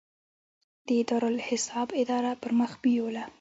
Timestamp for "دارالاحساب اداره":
1.09-2.31